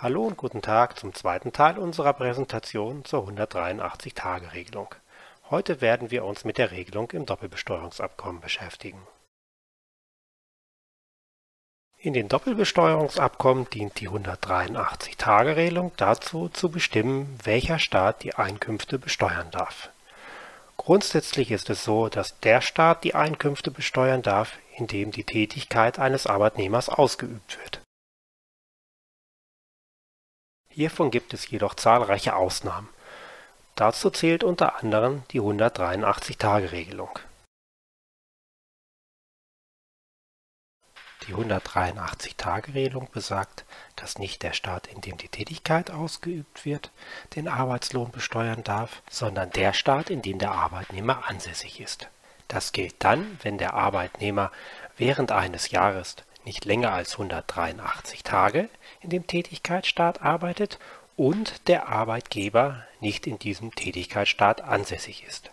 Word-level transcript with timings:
Hallo 0.00 0.28
und 0.28 0.36
guten 0.36 0.62
Tag 0.62 0.96
zum 0.96 1.12
zweiten 1.12 1.52
Teil 1.52 1.76
unserer 1.76 2.12
Präsentation 2.12 3.04
zur 3.04 3.26
183-Tage-Regelung. 3.26 4.94
Heute 5.50 5.80
werden 5.80 6.12
wir 6.12 6.24
uns 6.24 6.44
mit 6.44 6.56
der 6.56 6.70
Regelung 6.70 7.10
im 7.10 7.26
Doppelbesteuerungsabkommen 7.26 8.40
beschäftigen. 8.40 9.04
In 11.96 12.12
den 12.12 12.28
Doppelbesteuerungsabkommen 12.28 13.68
dient 13.70 13.98
die 13.98 14.08
183-Tage-Regelung 14.08 15.90
dazu, 15.96 16.48
zu 16.48 16.70
bestimmen, 16.70 17.36
welcher 17.42 17.80
Staat 17.80 18.22
die 18.22 18.36
Einkünfte 18.36 19.00
besteuern 19.00 19.50
darf. 19.50 19.90
Grundsätzlich 20.76 21.50
ist 21.50 21.70
es 21.70 21.82
so, 21.82 22.08
dass 22.08 22.38
der 22.38 22.60
Staat 22.60 23.02
die 23.02 23.16
Einkünfte 23.16 23.72
besteuern 23.72 24.22
darf, 24.22 24.58
in 24.76 24.86
dem 24.86 25.10
die 25.10 25.24
Tätigkeit 25.24 25.98
eines 25.98 26.28
Arbeitnehmers 26.28 26.88
ausgeübt 26.88 27.58
wird. 27.58 27.77
Hiervon 30.78 31.10
gibt 31.10 31.34
es 31.34 31.50
jedoch 31.50 31.74
zahlreiche 31.74 32.36
Ausnahmen. 32.36 32.88
Dazu 33.74 34.10
zählt 34.10 34.44
unter 34.44 34.76
anderem 34.76 35.24
die 35.32 35.40
183-Tage-Regelung. 35.40 37.18
Die 41.26 41.34
183-Tage-Regelung 41.34 43.10
besagt, 43.10 43.64
dass 43.96 44.20
nicht 44.20 44.44
der 44.44 44.52
Staat, 44.52 44.86
in 44.86 45.00
dem 45.00 45.16
die 45.16 45.26
Tätigkeit 45.26 45.90
ausgeübt 45.90 46.64
wird, 46.64 46.92
den 47.34 47.48
Arbeitslohn 47.48 48.12
besteuern 48.12 48.62
darf, 48.62 49.02
sondern 49.10 49.50
der 49.50 49.72
Staat, 49.72 50.10
in 50.10 50.22
dem 50.22 50.38
der 50.38 50.52
Arbeitnehmer 50.52 51.28
ansässig 51.28 51.80
ist. 51.80 52.08
Das 52.46 52.70
gilt 52.70 52.94
dann, 53.00 53.40
wenn 53.42 53.58
der 53.58 53.74
Arbeitnehmer 53.74 54.52
während 54.96 55.32
eines 55.32 55.72
Jahres 55.72 56.14
nicht 56.48 56.64
länger 56.64 56.92
als 56.92 57.12
183 57.12 58.24
Tage 58.24 58.70
in 59.00 59.10
dem 59.10 59.26
Tätigkeitsstaat 59.26 60.22
arbeitet 60.22 60.78
und 61.14 61.68
der 61.68 61.88
Arbeitgeber 61.88 62.86
nicht 63.00 63.26
in 63.26 63.38
diesem 63.38 63.74
Tätigkeitsstaat 63.74 64.62
ansässig 64.62 65.24
ist. 65.28 65.50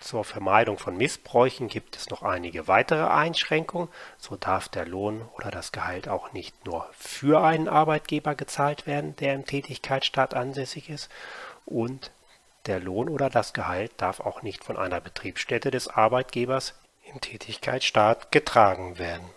Zur 0.00 0.24
Vermeidung 0.24 0.78
von 0.78 0.96
Missbräuchen 0.96 1.68
gibt 1.68 1.96
es 1.96 2.08
noch 2.08 2.22
einige 2.22 2.66
weitere 2.66 3.08
Einschränkungen. 3.08 3.88
So 4.16 4.36
darf 4.36 4.70
der 4.70 4.86
Lohn 4.86 5.28
oder 5.34 5.50
das 5.50 5.72
Gehalt 5.72 6.08
auch 6.08 6.32
nicht 6.32 6.64
nur 6.64 6.88
für 6.92 7.44
einen 7.44 7.68
Arbeitgeber 7.68 8.34
gezahlt 8.34 8.86
werden, 8.86 9.14
der 9.16 9.34
im 9.34 9.44
Tätigkeitsstaat 9.44 10.32
ansässig 10.32 10.88
ist. 10.88 11.10
Und 11.66 12.12
der 12.68 12.80
Lohn 12.80 13.08
oder 13.08 13.30
das 13.30 13.52
Gehalt 13.52 13.92
darf 13.96 14.20
auch 14.20 14.42
nicht 14.42 14.62
von 14.62 14.76
einer 14.76 15.00
Betriebsstätte 15.00 15.70
des 15.70 15.88
Arbeitgebers 15.88 16.74
im 17.04 17.20
Tätigkeitsstaat 17.20 18.30
getragen 18.30 18.98
werden. 18.98 19.28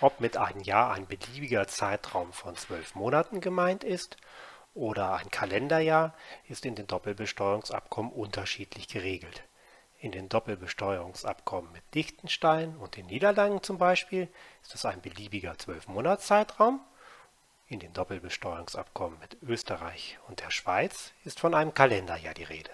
Ob 0.00 0.20
mit 0.20 0.36
einem 0.36 0.60
Jahr 0.60 0.92
ein 0.92 1.06
beliebiger 1.06 1.66
Zeitraum 1.66 2.32
von 2.32 2.56
zwölf 2.56 2.94
Monaten 2.94 3.40
gemeint 3.40 3.84
ist 3.84 4.18
oder 4.74 5.14
ein 5.14 5.30
Kalenderjahr, 5.30 6.14
ist 6.46 6.66
in 6.66 6.74
den 6.74 6.86
Doppelbesteuerungsabkommen 6.86 8.12
unterschiedlich 8.12 8.88
geregelt. 8.88 9.44
In 9.98 10.12
den 10.12 10.28
Doppelbesteuerungsabkommen 10.28 11.72
mit 11.72 11.82
Liechtenstein 11.94 12.76
und 12.76 12.96
den 12.96 13.06
Niederlanden 13.06 13.62
zum 13.62 13.78
Beispiel 13.78 14.28
ist 14.62 14.74
es 14.74 14.84
ein 14.84 15.00
beliebiger 15.00 15.56
Zwölfmonatszeitraum. 15.56 16.80
In 17.66 17.80
den 17.80 17.94
Doppelbesteuerungsabkommen 17.94 19.18
mit 19.20 19.38
Österreich 19.42 20.18
und 20.28 20.40
der 20.40 20.50
Schweiz 20.50 21.12
ist 21.24 21.40
von 21.40 21.54
einem 21.54 21.72
Kalenderjahr 21.72 22.34
die 22.34 22.44
Rede. 22.44 22.70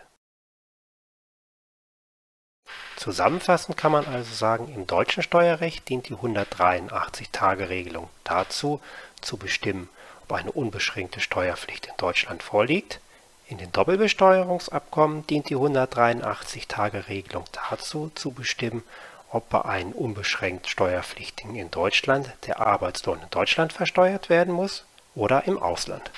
Zusammenfassend 2.96 3.76
kann 3.76 3.92
man 3.92 4.04
also 4.04 4.34
sagen, 4.34 4.72
im 4.74 4.86
deutschen 4.86 5.22
Steuerrecht 5.22 5.88
dient 5.88 6.08
die 6.08 6.16
183-Tage-Regelung 6.16 8.10
dazu, 8.24 8.80
zu 9.20 9.36
bestimmen, 9.36 9.88
ob 10.24 10.32
eine 10.32 10.52
unbeschränkte 10.52 11.20
Steuerpflicht 11.20 11.86
in 11.86 11.94
Deutschland 11.96 12.42
vorliegt. 12.42 13.00
In 13.46 13.58
den 13.58 13.72
Doppelbesteuerungsabkommen 13.72 15.26
dient 15.28 15.50
die 15.50 15.56
183-Tage-Regelung 15.56 17.44
dazu, 17.52 18.10
zu 18.14 18.32
bestimmen, 18.32 18.82
ob 19.30 19.48
bei 19.48 19.64
einem 19.64 19.92
unbeschränkt 19.92 20.68
Steuerpflichtigen 20.68 21.56
in 21.56 21.70
Deutschland 21.70 22.32
der 22.46 22.60
Arbeitslohn 22.60 23.20
in 23.22 23.30
Deutschland 23.30 23.72
versteuert 23.72 24.28
werden 24.28 24.52
muss 24.52 24.84
oder 25.14 25.46
im 25.46 25.58
Ausland. 25.58 26.10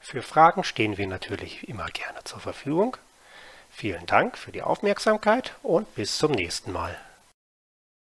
Für 0.00 0.22
Fragen 0.22 0.64
stehen 0.64 0.98
wir 0.98 1.06
natürlich 1.06 1.68
immer 1.68 1.86
gerne 1.86 2.22
zur 2.24 2.40
Verfügung. 2.40 2.96
Vielen 3.70 4.06
Dank 4.06 4.36
für 4.36 4.52
die 4.52 4.62
Aufmerksamkeit 4.62 5.54
und 5.62 5.92
bis 5.94 6.18
zum 6.18 6.32
nächsten 6.32 6.72
Mal. 6.72 7.00